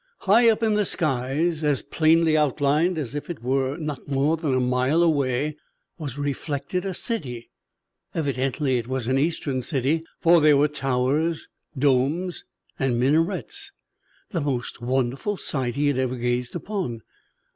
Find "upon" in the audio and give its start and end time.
16.55-17.03